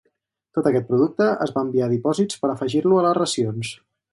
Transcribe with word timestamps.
Tot 0.57 0.69
aquest 0.69 0.87
producte 0.87 1.27
es 1.47 1.53
va 1.57 1.65
enviar 1.67 1.85
a 1.91 1.91
dipòsits 1.93 2.41
per 2.45 2.53
afegir-lo 2.55 2.99
a 2.99 3.05
les 3.09 3.21
racions. 3.23 3.79